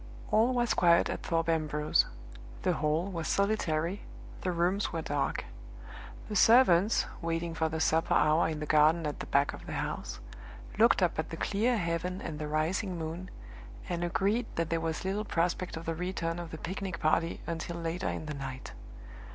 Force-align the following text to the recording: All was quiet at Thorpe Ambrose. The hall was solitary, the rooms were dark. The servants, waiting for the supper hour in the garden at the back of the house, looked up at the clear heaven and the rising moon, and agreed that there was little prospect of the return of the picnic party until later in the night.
All 0.31 0.51
was 0.51 0.73
quiet 0.73 1.11
at 1.11 1.21
Thorpe 1.21 1.47
Ambrose. 1.47 2.07
The 2.63 2.73
hall 2.73 3.11
was 3.11 3.27
solitary, 3.27 4.01
the 4.41 4.51
rooms 4.51 4.91
were 4.91 5.03
dark. 5.03 5.45
The 6.27 6.35
servants, 6.35 7.05
waiting 7.21 7.53
for 7.53 7.69
the 7.69 7.79
supper 7.79 8.15
hour 8.15 8.47
in 8.47 8.59
the 8.61 8.65
garden 8.65 9.05
at 9.05 9.19
the 9.19 9.27
back 9.27 9.53
of 9.53 9.67
the 9.67 9.73
house, 9.73 10.19
looked 10.79 11.03
up 11.03 11.19
at 11.19 11.29
the 11.29 11.37
clear 11.37 11.77
heaven 11.77 12.19
and 12.19 12.39
the 12.39 12.47
rising 12.47 12.97
moon, 12.97 13.29
and 13.87 14.03
agreed 14.03 14.47
that 14.55 14.71
there 14.71 14.81
was 14.81 15.05
little 15.05 15.23
prospect 15.23 15.77
of 15.77 15.85
the 15.85 15.93
return 15.93 16.39
of 16.39 16.49
the 16.49 16.57
picnic 16.57 16.99
party 16.99 17.41
until 17.45 17.75
later 17.77 18.07
in 18.09 18.25
the 18.25 18.33
night. 18.33 18.73